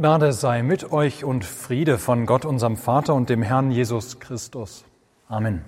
[0.00, 4.86] Gnade sei mit euch und Friede von Gott, unserem Vater und dem Herrn Jesus Christus.
[5.28, 5.62] Amen.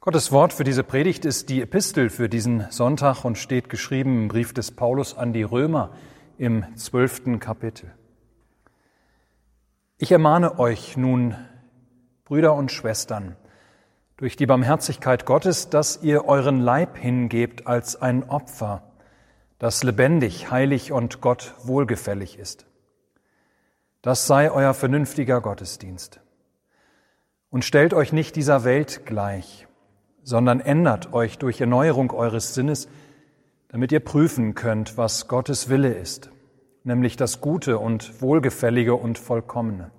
[0.00, 4.28] Gottes Wort für diese Predigt ist die Epistel für diesen Sonntag und steht geschrieben im
[4.28, 5.92] Brief des Paulus an die Römer
[6.36, 7.90] im zwölften Kapitel.
[9.96, 11.34] Ich ermahne euch nun,
[12.26, 13.36] Brüder und Schwestern,
[14.18, 18.82] durch die Barmherzigkeit Gottes, dass ihr euren Leib hingebt als ein Opfer,
[19.58, 22.66] das lebendig, heilig und Gott wohlgefällig ist.
[24.02, 26.20] Das sei euer vernünftiger Gottesdienst.
[27.50, 29.66] Und stellt euch nicht dieser Welt gleich,
[30.22, 32.88] sondern ändert euch durch Erneuerung eures Sinnes,
[33.68, 36.30] damit ihr prüfen könnt, was Gottes Wille ist,
[36.84, 39.90] nämlich das Gute und Wohlgefällige und Vollkommene.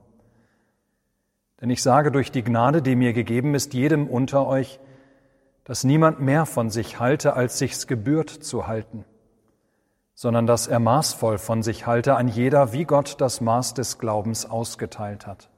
[1.59, 4.79] Denn ich sage durch die Gnade, die mir gegeben ist, jedem unter euch,
[5.65, 9.03] dass niemand mehr von sich halte, als sich's gebührt zu halten
[10.21, 14.45] sondern dass er maßvoll von sich halte, an jeder, wie Gott das Maß des Glaubens
[14.45, 15.49] ausgeteilt hat.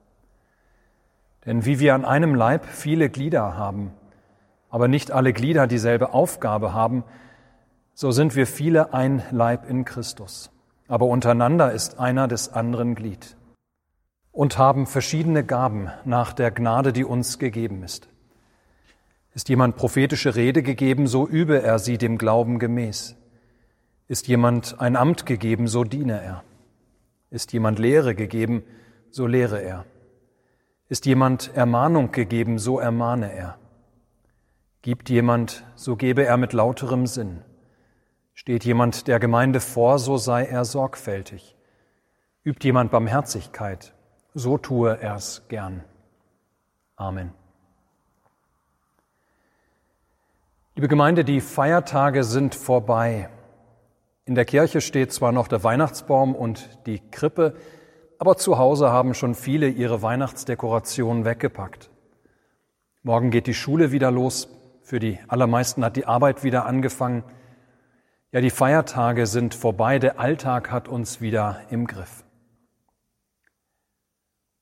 [1.47, 3.91] Denn wie wir an einem Leib viele Glieder haben,
[4.69, 7.03] aber nicht alle Glieder dieselbe Aufgabe haben,
[7.95, 10.51] so sind wir viele ein Leib in Christus.
[10.87, 13.37] Aber untereinander ist einer des anderen Glied
[14.31, 18.09] und haben verschiedene Gaben nach der Gnade, die uns gegeben ist.
[19.33, 23.17] Ist jemand prophetische Rede gegeben, so übe er sie dem Glauben gemäß.
[24.11, 26.43] Ist jemand ein Amt gegeben, so diene er.
[27.29, 28.61] Ist jemand Lehre gegeben,
[29.09, 29.85] so lehre er.
[30.89, 33.57] Ist jemand Ermahnung gegeben, so ermahne er.
[34.81, 37.41] Gibt jemand, so gebe er mit lauterem Sinn.
[38.33, 41.55] Steht jemand der Gemeinde vor, so sei er sorgfältig.
[42.43, 43.93] Übt jemand Barmherzigkeit,
[44.33, 45.85] so tue er's gern.
[46.97, 47.31] Amen.
[50.75, 53.29] Liebe Gemeinde, die Feiertage sind vorbei.
[54.31, 57.53] In der Kirche steht zwar noch der Weihnachtsbaum und die Krippe,
[58.17, 61.89] aber zu Hause haben schon viele ihre Weihnachtsdekorationen weggepackt.
[63.03, 64.47] Morgen geht die Schule wieder los.
[64.83, 67.25] Für die allermeisten hat die Arbeit wieder angefangen.
[68.31, 69.99] Ja, die Feiertage sind vorbei.
[69.99, 72.23] Der Alltag hat uns wieder im Griff.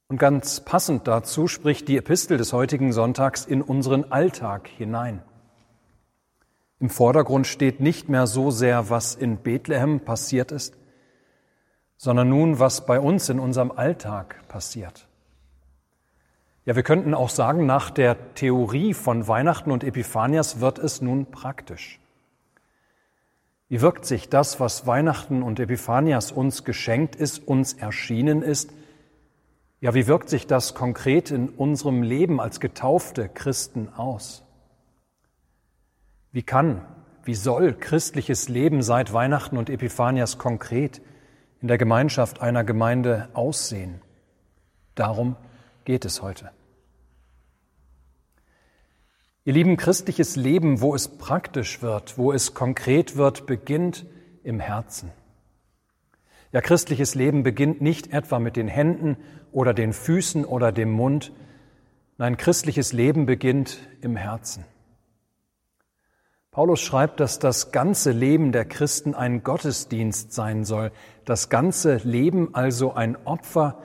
[0.07, 5.21] Und ganz passend dazu spricht die Epistel des heutigen Sonntags in unseren Alltag hinein.
[6.79, 10.77] Im Vordergrund steht nicht mehr so sehr, was in Bethlehem passiert ist,
[11.97, 15.07] sondern nun, was bei uns in unserem Alltag passiert.
[16.65, 21.25] Ja, wir könnten auch sagen, nach der Theorie von Weihnachten und Epiphanias wird es nun
[21.25, 21.99] praktisch.
[23.67, 28.71] Wie wirkt sich das, was Weihnachten und Epiphanias uns geschenkt ist, uns erschienen ist,
[29.81, 34.43] ja, wie wirkt sich das konkret in unserem Leben als getaufte Christen aus?
[36.31, 36.85] Wie kann,
[37.23, 41.01] wie soll christliches Leben seit Weihnachten und Epiphanias konkret
[41.61, 44.01] in der Gemeinschaft einer Gemeinde aussehen?
[44.95, 45.35] Darum
[45.85, 46.51] geht es heute.
[49.43, 54.05] Ihr lieben, christliches Leben, wo es praktisch wird, wo es konkret wird, beginnt
[54.43, 55.11] im Herzen.
[56.51, 59.17] Ja, christliches Leben beginnt nicht etwa mit den Händen
[59.51, 61.31] oder den Füßen oder dem Mund.
[62.17, 64.65] Nein, christliches Leben beginnt im Herzen.
[66.51, 70.91] Paulus schreibt, dass das ganze Leben der Christen ein Gottesdienst sein soll,
[71.25, 73.77] das ganze Leben also ein Opfer,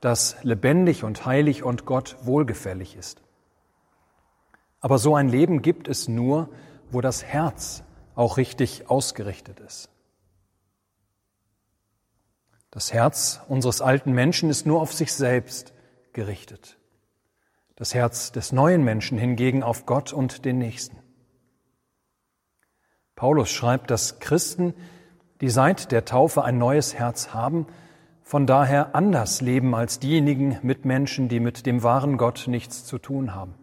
[0.00, 3.20] das lebendig und heilig und Gott wohlgefällig ist.
[4.80, 6.48] Aber so ein Leben gibt es nur,
[6.90, 7.82] wo das Herz
[8.14, 9.90] auch richtig ausgerichtet ist.
[12.70, 15.74] Das Herz unseres alten Menschen ist nur auf sich selbst
[16.12, 16.78] gerichtet.
[17.74, 21.05] Das Herz des neuen Menschen hingegen auf Gott und den Nächsten.
[23.16, 24.74] Paulus schreibt, dass Christen,
[25.40, 27.66] die seit der Taufe ein neues Herz haben,
[28.22, 33.34] von daher anders leben als diejenigen Mitmenschen, die mit dem wahren Gott nichts zu tun
[33.34, 33.54] haben.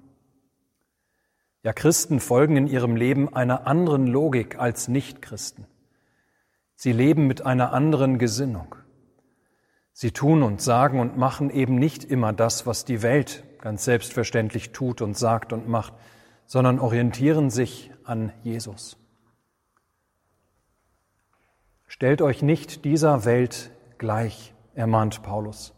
[1.62, 5.66] Ja, Christen folgen in ihrem Leben einer anderen Logik als Nichtchristen.
[6.76, 8.76] Sie leben mit einer anderen Gesinnung.
[9.92, 14.72] Sie tun und sagen und machen eben nicht immer das, was die Welt ganz selbstverständlich
[14.72, 15.94] tut und sagt und macht,
[16.48, 18.98] sondern orientieren sich an Jesus.
[22.04, 25.74] Stellt euch nicht dieser Welt gleich, ermahnt Paulus,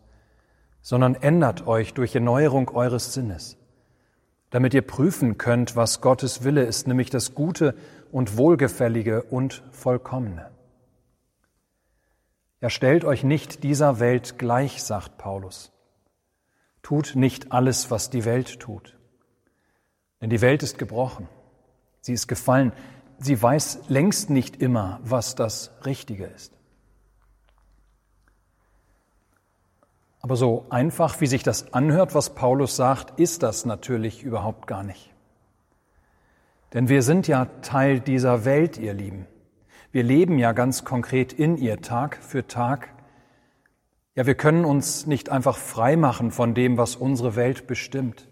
[0.82, 3.58] sondern ändert euch durch Erneuerung eures Sinnes,
[4.50, 7.76] damit ihr prüfen könnt, was Gottes Wille ist, nämlich das Gute
[8.12, 10.50] und Wohlgefällige und Vollkommene.
[12.60, 15.74] Ja, stellt euch nicht dieser Welt gleich, sagt Paulus.
[16.82, 18.98] Tut nicht alles, was die Welt tut.
[20.22, 21.30] Denn die Welt ist gebrochen.
[22.02, 22.72] Sie ist gefallen
[23.20, 26.54] sie weiß längst nicht immer, was das Richtige ist.
[30.22, 34.84] Aber so einfach, wie sich das anhört, was Paulus sagt, ist das natürlich überhaupt gar
[34.84, 35.14] nicht.
[36.74, 39.28] Denn wir sind ja Teil dieser Welt, ihr Lieben.
[39.92, 42.90] Wir leben ja ganz konkret in ihr Tag für Tag.
[44.16, 48.28] Ja, wir können uns nicht einfach frei machen von dem, was unsere Welt bestimmt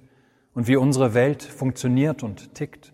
[0.53, 2.92] und wie unsere Welt funktioniert und tickt.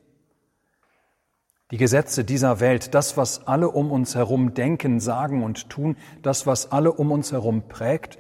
[1.72, 6.48] Die Gesetze dieser Welt, das, was alle um uns herum denken, sagen und tun, das,
[6.48, 8.18] was alle um uns herum prägt,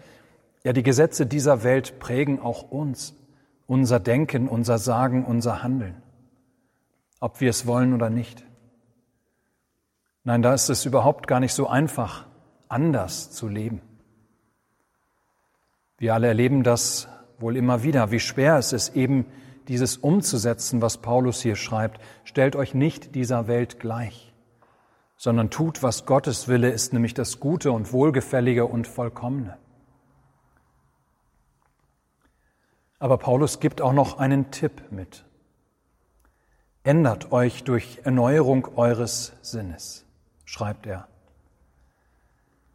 [0.63, 3.16] ja, die Gesetze dieser Welt prägen auch uns,
[3.66, 6.01] unser Denken, unser Sagen, unser Handeln,
[7.19, 8.46] ob wir es wollen oder nicht.
[10.24, 12.28] Nein, da ist es überhaupt gar nicht so einfach,
[12.68, 13.81] anders zu leben.
[15.98, 17.07] Wir alle erleben das
[17.40, 19.25] wohl immer wieder, wie schwer es ist, eben
[19.69, 22.01] dieses umzusetzen, was Paulus hier schreibt.
[22.25, 24.33] Stellt euch nicht dieser Welt gleich,
[25.16, 29.57] sondern tut, was Gottes Wille ist, nämlich das Gute und Wohlgefällige und Vollkommene.
[33.00, 35.24] Aber Paulus gibt auch noch einen Tipp mit.
[36.83, 40.06] Ändert euch durch Erneuerung eures Sinnes
[40.50, 41.07] schreibt er.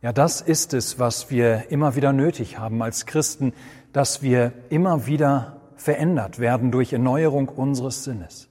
[0.00, 3.52] Ja, das ist es, was wir immer wieder nötig haben als Christen,
[3.92, 8.48] dass wir immer wieder verändert werden durch Erneuerung unseres Sinnes,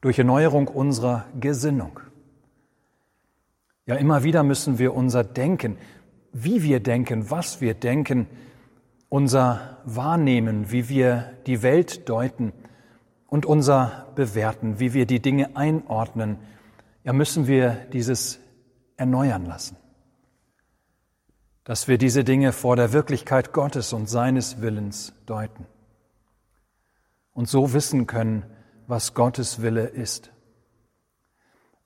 [0.00, 2.00] durch Erneuerung unserer Gesinnung.
[3.86, 5.76] Ja, immer wieder müssen wir unser Denken,
[6.32, 8.26] wie wir denken, was wir denken,
[9.08, 12.52] unser Wahrnehmen, wie wir die Welt deuten
[13.26, 16.38] und unser Bewerten, wie wir die Dinge einordnen,
[17.04, 18.38] ja müssen wir dieses
[18.96, 19.76] erneuern lassen.
[21.64, 25.66] Dass wir diese Dinge vor der Wirklichkeit Gottes und seines Willens deuten.
[27.32, 28.44] Und so wissen können,
[28.90, 30.32] was Gottes Wille ist.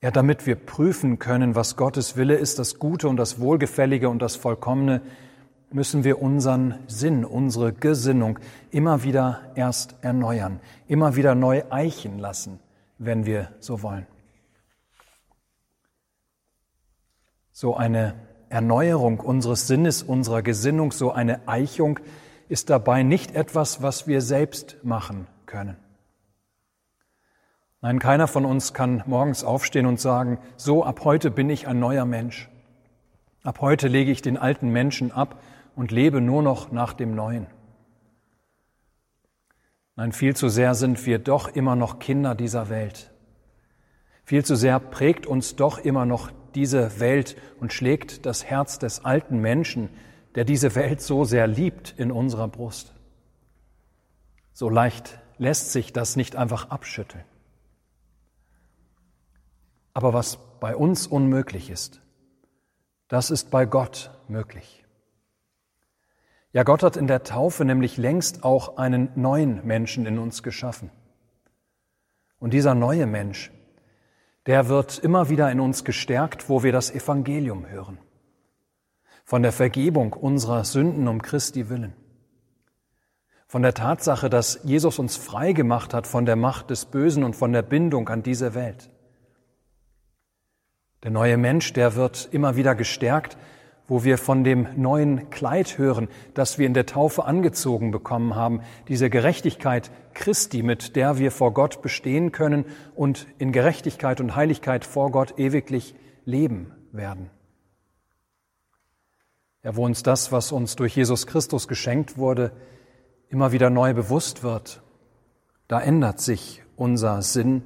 [0.01, 4.21] Ja, damit wir prüfen können, was Gottes Wille ist, das Gute und das Wohlgefällige und
[4.21, 5.01] das Vollkommene,
[5.71, 8.39] müssen wir unseren Sinn, unsere Gesinnung
[8.71, 12.59] immer wieder erst erneuern, immer wieder neu eichen lassen,
[12.97, 14.07] wenn wir so wollen.
[17.51, 18.15] So eine
[18.49, 21.99] Erneuerung unseres Sinnes, unserer Gesinnung, so eine Eichung
[22.47, 25.77] ist dabei nicht etwas, was wir selbst machen können.
[27.81, 31.79] Nein, keiner von uns kann morgens aufstehen und sagen, so ab heute bin ich ein
[31.79, 32.49] neuer Mensch.
[33.43, 35.39] Ab heute lege ich den alten Menschen ab
[35.75, 37.45] und lebe nur noch nach dem Neuen.
[39.95, 43.11] Nein, viel zu sehr sind wir doch immer noch Kinder dieser Welt.
[44.23, 49.05] Viel zu sehr prägt uns doch immer noch diese Welt und schlägt das Herz des
[49.05, 49.89] alten Menschen,
[50.33, 52.95] der diese Welt so sehr liebt, in unserer Brust.
[54.53, 57.23] So leicht lässt sich das nicht einfach abschütteln.
[59.93, 62.01] Aber was bei uns unmöglich ist,
[63.07, 64.83] das ist bei Gott möglich.
[66.51, 70.89] Ja, Gott hat in der Taufe nämlich längst auch einen neuen Menschen in uns geschaffen.
[72.39, 73.51] Und dieser neue Mensch,
[74.45, 77.97] der wird immer wieder in uns gestärkt, wo wir das Evangelium hören.
[79.23, 81.93] Von der Vergebung unserer Sünden um Christi willen.
[83.55, 87.37] Von der Tatsache, dass Jesus uns frei gemacht hat von der Macht des Bösen und
[87.37, 88.89] von der Bindung an diese Welt.
[91.03, 93.37] Der neue Mensch, der wird immer wieder gestärkt,
[93.87, 98.59] wo wir von dem neuen Kleid hören, das wir in der Taufe angezogen bekommen haben,
[98.89, 104.83] diese Gerechtigkeit Christi, mit der wir vor Gott bestehen können und in Gerechtigkeit und Heiligkeit
[104.83, 107.29] vor Gott ewiglich leben werden.
[109.63, 112.51] Ja, wo uns das, was uns durch Jesus Christus geschenkt wurde,
[113.35, 114.81] immer wieder neu bewusst wird,
[115.67, 117.63] da ändert sich unser Sinn,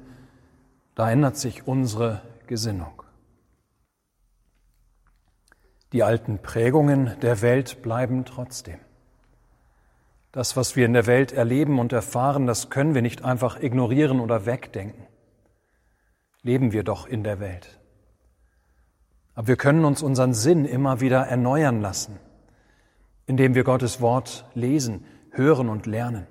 [0.96, 3.04] da ändert sich unsere Gesinnung.
[5.92, 8.80] Die alten Prägungen der Welt bleiben trotzdem.
[10.32, 14.18] Das, was wir in der Welt erleben und erfahren, das können wir nicht einfach ignorieren
[14.18, 15.06] oder wegdenken.
[16.42, 17.78] Leben wir doch in der Welt.
[19.36, 22.18] Aber wir können uns unseren Sinn immer wieder erneuern lassen,
[23.26, 26.26] indem wir Gottes Wort lesen, hören und lernen.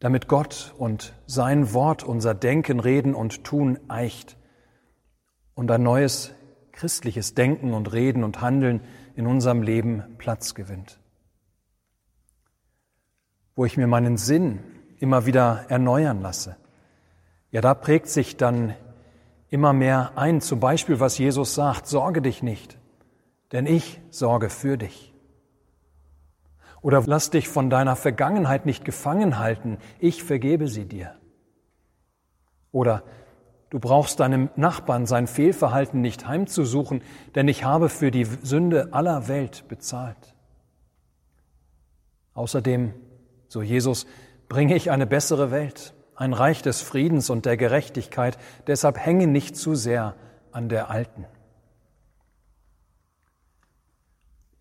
[0.00, 4.36] Damit Gott und sein Wort unser Denken, Reden und Tun eicht
[5.54, 6.34] und ein neues
[6.72, 8.80] christliches Denken und Reden und Handeln
[9.14, 10.98] in unserem Leben Platz gewinnt.
[13.54, 14.58] Wo ich mir meinen Sinn
[14.98, 16.56] immer wieder erneuern lasse.
[17.50, 18.74] Ja, da prägt sich dann
[19.48, 22.76] immer mehr ein, zum Beispiel, was Jesus sagt, sorge dich nicht,
[23.52, 25.13] denn ich sorge für dich.
[26.84, 31.16] Oder lass dich von deiner Vergangenheit nicht gefangen halten, ich vergebe sie dir.
[32.72, 33.02] Oder
[33.70, 37.02] Du brauchst deinem Nachbarn sein Fehlverhalten nicht heimzusuchen,
[37.34, 40.36] denn ich habe für die Sünde aller Welt bezahlt.
[42.34, 42.94] Außerdem,
[43.48, 44.06] so Jesus,
[44.48, 48.38] bringe ich eine bessere Welt, ein Reich des Friedens und der Gerechtigkeit,
[48.68, 50.14] deshalb hänge nicht zu sehr
[50.52, 51.24] an der alten.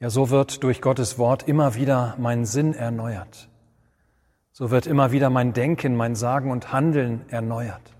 [0.03, 3.47] Ja, so wird durch Gottes Wort immer wieder mein Sinn erneuert.
[4.51, 7.95] So wird immer wieder mein Denken, mein Sagen und Handeln erneuert.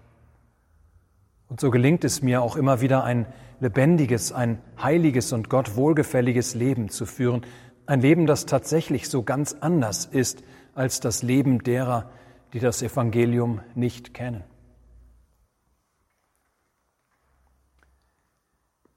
[1.48, 3.25] Und so gelingt es mir auch immer wieder ein
[3.62, 7.45] lebendiges, ein heiliges und Gott wohlgefälliges Leben zu führen.
[7.86, 10.43] Ein Leben, das tatsächlich so ganz anders ist
[10.75, 12.10] als das Leben derer,
[12.51, 14.43] die das Evangelium nicht kennen.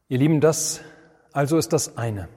[0.09, 0.81] Ihr Lieben, das
[1.33, 2.29] also ist das eine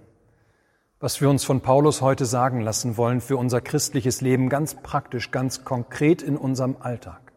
[1.00, 5.32] was wir uns von Paulus heute sagen lassen wollen für unser christliches Leben ganz praktisch,
[5.32, 7.32] ganz konkret in unserem Alltag.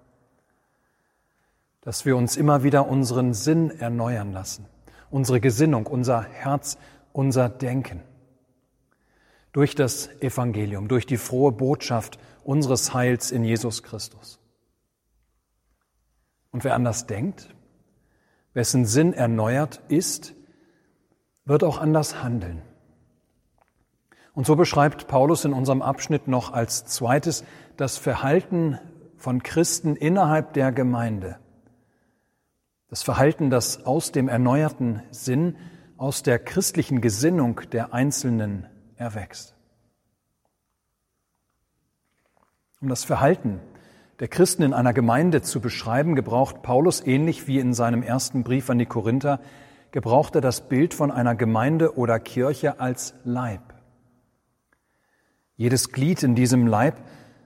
[1.81, 4.67] Dass wir uns immer wieder unseren Sinn erneuern lassen,
[5.11, 6.77] unsere Gesinnung, unser Herz,
[7.13, 8.03] unser Denken.
[9.53, 14.41] Durch das Evangelium, durch die frohe Botschaft unseres Heils in Jesus Christus.
[16.51, 17.55] Und wer anders denkt,
[18.55, 20.35] wessen Sinn erneuert ist,
[21.45, 22.63] wird auch anders handeln.
[24.35, 27.45] Und so beschreibt Paulus in unserem Abschnitt noch als zweites
[27.77, 28.79] das Verhalten
[29.17, 31.39] von Christen innerhalb der Gemeinde.
[32.89, 35.57] Das Verhalten, das aus dem erneuerten Sinn,
[35.97, 39.55] aus der christlichen Gesinnung der Einzelnen erwächst.
[42.81, 43.61] Um das Verhalten
[44.19, 48.69] der Christen in einer Gemeinde zu beschreiben, gebraucht Paulus ähnlich wie in seinem ersten Brief
[48.71, 49.41] an die Korinther,
[49.91, 53.72] gebraucht er das Bild von einer Gemeinde oder Kirche als Leib.
[55.63, 56.97] Jedes Glied in diesem Leib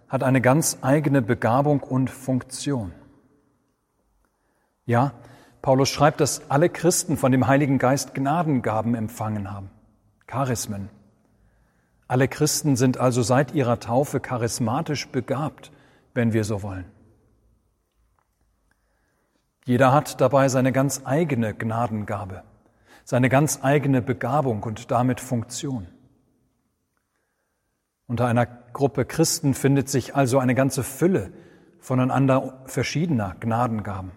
[0.09, 2.93] hat eine ganz eigene Begabung und Funktion.
[4.87, 5.13] Ja,
[5.61, 9.69] Paulus schreibt, dass alle Christen von dem Heiligen Geist Gnadengaben empfangen haben,
[10.27, 10.89] Charismen.
[12.09, 15.71] Alle Christen sind also seit ihrer Taufe charismatisch begabt,
[16.15, 16.87] wenn wir so wollen.
[19.67, 22.45] Jeder hat dabei seine ganz eigene Gnadengabe,
[23.05, 25.89] seine ganz eigene Begabung und damit Funktion.
[28.07, 31.33] Unter einer Gruppe Christen findet sich also eine ganze Fülle
[31.81, 34.13] voneinander verschiedener Gnadengaben.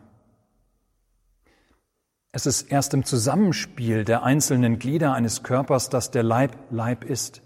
[2.32, 7.42] Es ist erst im Zusammenspiel der einzelnen Glieder eines Körpers, dass der Leib Leib ist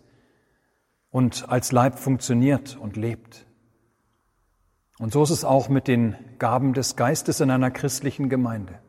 [1.10, 3.46] und als Leib funktioniert und lebt.
[5.00, 8.80] Und so ist es auch mit den Gaben des Geistes in einer christlichen Gemeinde.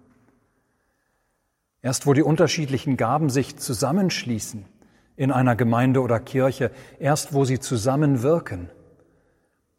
[1.80, 4.64] Erst wo die unterschiedlichen Gaben sich zusammenschließen,
[5.16, 8.71] in einer Gemeinde oder Kirche, erst wo sie zusammenwirken.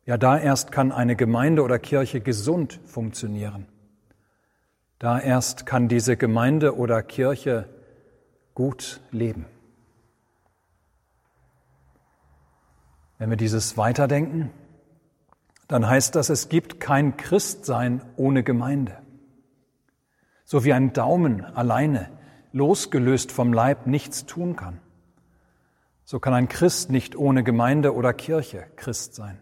[0.06, 3.66] Ja, da erst kann eine Gemeinde oder Kirche gesund funktionieren.
[5.00, 7.68] Da erst kann diese Gemeinde oder Kirche
[8.54, 9.46] gut leben.
[13.18, 14.52] Wenn wir dieses weiterdenken,
[15.68, 18.98] dann heißt das, es gibt kein Christsein ohne Gemeinde.
[20.44, 22.10] So wie ein Daumen alleine,
[22.52, 24.80] losgelöst vom Leib, nichts tun kann.
[26.06, 29.42] So kann ein Christ nicht ohne Gemeinde oder Kirche Christ sein.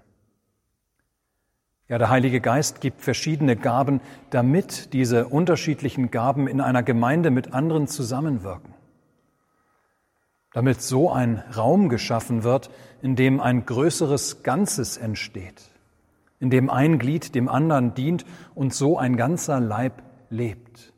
[1.90, 7.54] Ja, der Heilige Geist gibt verschiedene Gaben, damit diese unterschiedlichen Gaben in einer Gemeinde mit
[7.54, 8.74] anderen zusammenwirken.
[10.54, 12.70] Damit so ein Raum geschaffen wird,
[13.02, 15.70] in dem ein größeres Ganzes entsteht,
[16.40, 20.94] in dem ein Glied dem anderen dient und so ein ganzer Leib lebt.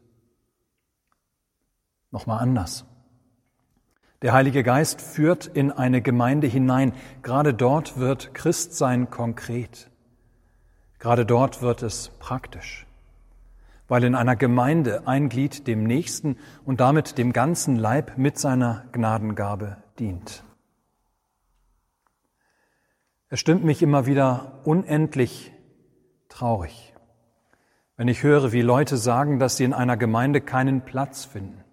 [2.12, 2.86] Nochmal anders.
[4.26, 6.94] Der Heilige Geist führt in eine Gemeinde hinein.
[7.22, 9.92] Gerade dort wird Christsein konkret.
[10.98, 12.88] Gerade dort wird es praktisch,
[13.88, 18.86] weil in einer Gemeinde ein Glied dem Nächsten und damit dem ganzen Leib mit seiner
[18.94, 20.44] Gnadengabe dient.
[23.30, 25.54] Es stimmt mich immer wieder unendlich
[26.30, 26.96] traurig,
[27.96, 31.64] wenn ich höre, wie Leute sagen, dass sie in einer Gemeinde keinen Platz finden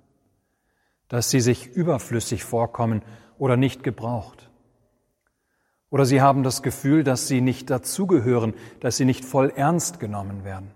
[1.12, 3.02] dass sie sich überflüssig vorkommen
[3.36, 4.48] oder nicht gebraucht.
[5.90, 10.42] Oder sie haben das Gefühl, dass sie nicht dazugehören, dass sie nicht voll ernst genommen
[10.42, 10.70] werden.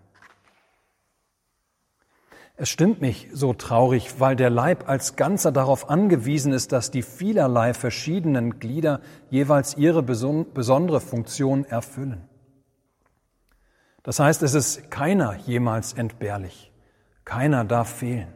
[2.54, 7.02] Es stimmt mich so traurig, weil der Leib als Ganzer darauf angewiesen ist, dass die
[7.02, 9.00] vielerlei verschiedenen Glieder
[9.30, 12.28] jeweils ihre besondere Funktion erfüllen.
[14.02, 16.70] Das heißt, es ist keiner jemals entbehrlich,
[17.24, 18.35] keiner darf fehlen.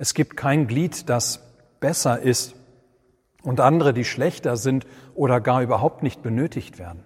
[0.00, 1.42] Es gibt kein Glied, das
[1.78, 2.54] besser ist
[3.42, 7.04] und andere, die schlechter sind oder gar überhaupt nicht benötigt werden.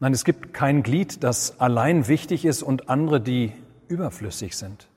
[0.00, 3.52] Nein, es gibt kein Glied, das allein wichtig ist und andere, die
[3.86, 4.88] überflüssig sind.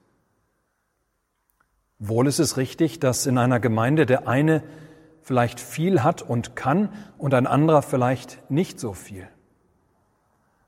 [2.00, 4.64] Wohl ist es richtig, dass in einer Gemeinde der eine
[5.22, 9.28] vielleicht viel hat und kann und ein anderer vielleicht nicht so viel.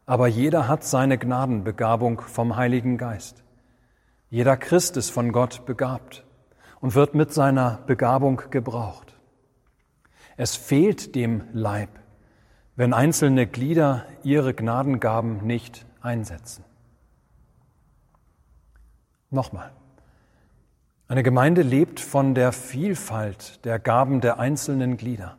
[0.06, 3.44] Aber jeder hat seine Gnadenbegabung vom Heiligen Geist.
[4.30, 6.26] Jeder Christ ist von Gott begabt
[6.82, 9.16] und wird mit seiner Begabung gebraucht.
[10.36, 11.90] Es fehlt dem Leib,
[12.76, 16.66] wenn einzelne Glieder ihre Gnadengaben nicht einsetzen.
[19.30, 19.72] Nochmal.
[21.08, 25.38] Eine Gemeinde lebt von der Vielfalt der Gaben der einzelnen Glieder.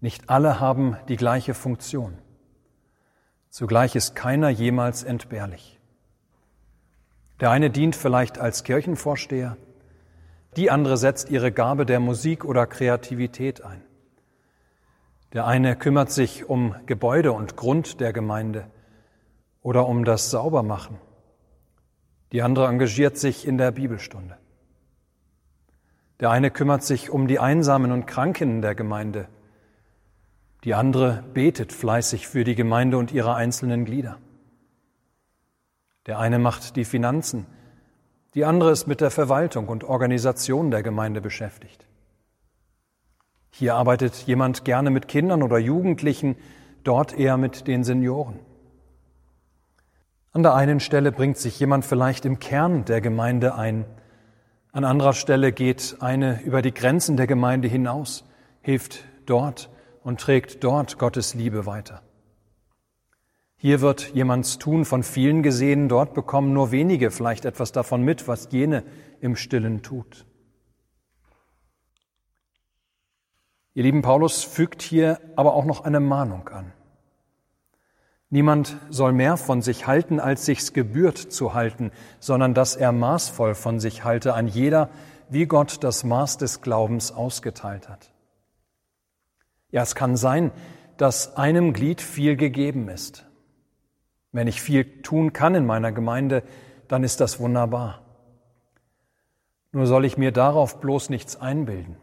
[0.00, 2.18] Nicht alle haben die gleiche Funktion.
[3.48, 5.79] Zugleich ist keiner jemals entbehrlich.
[7.40, 9.56] Der eine dient vielleicht als Kirchenvorsteher,
[10.56, 13.82] die andere setzt ihre Gabe der Musik oder Kreativität ein.
[15.32, 18.66] Der eine kümmert sich um Gebäude und Grund der Gemeinde
[19.62, 20.98] oder um das Saubermachen.
[22.32, 24.36] Die andere engagiert sich in der Bibelstunde.
[26.18, 29.28] Der eine kümmert sich um die Einsamen und Kranken der Gemeinde.
[30.64, 34.18] Die andere betet fleißig für die Gemeinde und ihre einzelnen Glieder.
[36.06, 37.46] Der eine macht die Finanzen,
[38.34, 41.86] die andere ist mit der Verwaltung und Organisation der Gemeinde beschäftigt.
[43.50, 46.36] Hier arbeitet jemand gerne mit Kindern oder Jugendlichen,
[46.84, 48.38] dort eher mit den Senioren.
[50.32, 53.84] An der einen Stelle bringt sich jemand vielleicht im Kern der Gemeinde ein,
[54.72, 58.24] an anderer Stelle geht eine über die Grenzen der Gemeinde hinaus,
[58.60, 59.68] hilft dort
[60.04, 62.02] und trägt dort Gottes Liebe weiter.
[63.62, 68.26] Hier wird jemands Tun von vielen gesehen, dort bekommen nur wenige vielleicht etwas davon mit,
[68.26, 68.84] was jene
[69.20, 70.24] im stillen tut.
[73.74, 76.72] Ihr lieben Paulus fügt hier aber auch noch eine Mahnung an.
[78.30, 83.54] Niemand soll mehr von sich halten, als sich's gebührt zu halten, sondern dass er maßvoll
[83.54, 84.88] von sich halte, an jeder,
[85.28, 88.10] wie Gott das Maß des Glaubens ausgeteilt hat.
[89.70, 90.50] Ja, es kann sein,
[90.96, 93.26] dass einem Glied viel gegeben ist.
[94.32, 96.42] Wenn ich viel tun kann in meiner Gemeinde,
[96.88, 98.02] dann ist das wunderbar.
[99.72, 101.96] Nur soll ich mir darauf bloß nichts einbilden.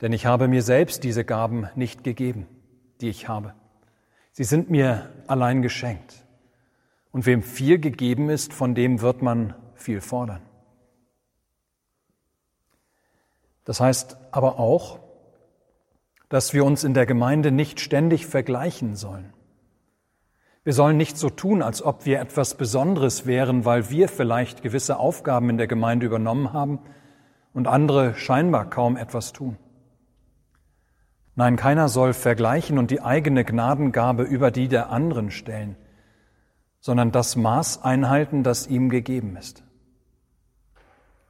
[0.00, 2.46] Denn ich habe mir selbst diese Gaben nicht gegeben,
[3.00, 3.54] die ich habe.
[4.32, 6.24] Sie sind mir allein geschenkt.
[7.12, 10.42] Und wem viel gegeben ist, von dem wird man viel fordern.
[13.64, 15.00] Das heißt aber auch,
[16.28, 19.32] dass wir uns in der Gemeinde nicht ständig vergleichen sollen.
[20.66, 24.98] Wir sollen nicht so tun, als ob wir etwas Besonderes wären, weil wir vielleicht gewisse
[24.98, 26.80] Aufgaben in der Gemeinde übernommen haben
[27.54, 29.58] und andere scheinbar kaum etwas tun.
[31.36, 35.76] Nein, keiner soll vergleichen und die eigene Gnadengabe über die der anderen stellen,
[36.80, 39.62] sondern das Maß einhalten, das ihm gegeben ist.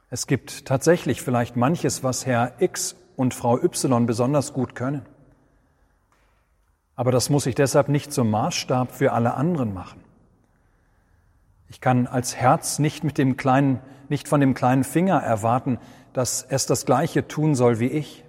[0.09, 5.05] Es gibt tatsächlich vielleicht manches, was Herr X und Frau Y besonders gut können.
[6.97, 10.01] Aber das muss ich deshalb nicht zum Maßstab für alle anderen machen.
[11.69, 15.79] Ich kann als Herz nicht mit dem kleinen, nicht von dem kleinen Finger erwarten,
[16.15, 18.25] dass es das Gleiche tun soll wie ich.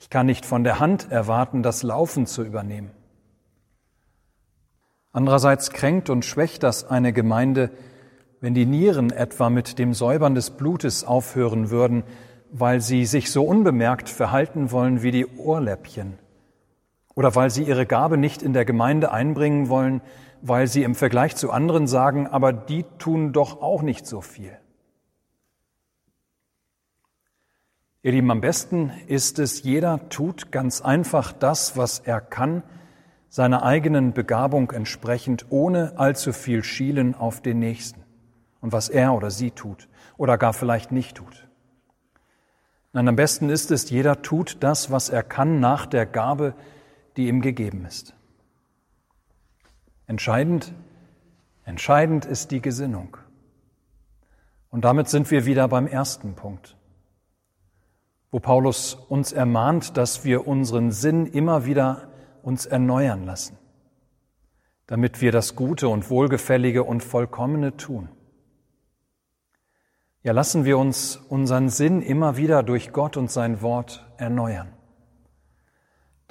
[0.00, 2.90] Ich kann nicht von der Hand erwarten, das Laufen zu übernehmen.
[5.12, 7.70] Andererseits kränkt und schwächt das eine Gemeinde,
[8.40, 12.02] wenn die Nieren etwa mit dem Säubern des Blutes aufhören würden,
[12.50, 16.18] weil sie sich so unbemerkt verhalten wollen wie die Ohrläppchen
[17.14, 20.00] oder weil sie ihre Gabe nicht in der Gemeinde einbringen wollen,
[20.40, 24.56] weil sie im Vergleich zu anderen sagen, aber die tun doch auch nicht so viel.
[28.04, 32.64] Ihr Lieben, am besten ist es, jeder tut ganz einfach das, was er kann,
[33.28, 38.02] seiner eigenen Begabung entsprechend, ohne allzu viel Schielen auf den Nächsten
[38.60, 41.48] und was er oder sie tut oder gar vielleicht nicht tut.
[42.92, 46.54] Nein, am besten ist es, jeder tut das, was er kann, nach der Gabe,
[47.16, 48.14] die ihm gegeben ist.
[50.06, 50.72] Entscheidend,
[51.64, 53.16] entscheidend ist die Gesinnung.
[54.70, 56.76] Und damit sind wir wieder beim ersten Punkt,
[58.30, 62.08] wo Paulus uns ermahnt, dass wir unseren Sinn immer wieder
[62.42, 63.58] uns erneuern lassen,
[64.86, 68.08] damit wir das Gute und Wohlgefällige und Vollkommene tun.
[70.22, 74.72] Ja, lassen wir uns unseren Sinn immer wieder durch Gott und sein Wort erneuern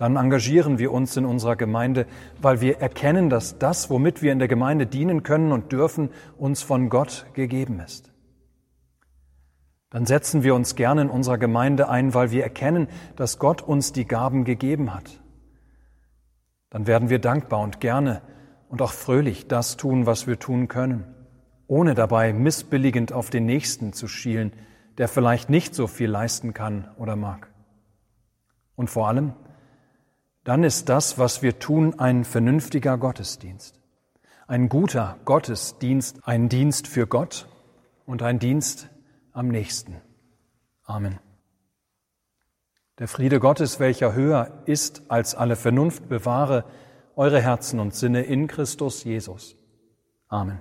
[0.01, 2.07] dann engagieren wir uns in unserer Gemeinde,
[2.41, 6.09] weil wir erkennen, dass das, womit wir in der Gemeinde dienen können und dürfen,
[6.39, 8.11] uns von Gott gegeben ist.
[9.91, 13.93] Dann setzen wir uns gerne in unserer Gemeinde ein, weil wir erkennen, dass Gott uns
[13.93, 15.21] die Gaben gegeben hat.
[16.71, 18.23] Dann werden wir dankbar und gerne
[18.69, 21.03] und auch fröhlich das tun, was wir tun können,
[21.67, 24.51] ohne dabei missbilligend auf den Nächsten zu schielen,
[24.97, 27.51] der vielleicht nicht so viel leisten kann oder mag.
[28.75, 29.33] Und vor allem,
[30.43, 33.79] dann ist das, was wir tun, ein vernünftiger Gottesdienst.
[34.47, 37.47] Ein guter Gottesdienst, ein Dienst für Gott
[38.05, 38.89] und ein Dienst
[39.31, 40.01] am nächsten.
[40.83, 41.19] Amen.
[42.99, 46.65] Der Friede Gottes, welcher höher ist als alle Vernunft, bewahre
[47.15, 49.55] eure Herzen und Sinne in Christus Jesus.
[50.27, 50.59] Amen.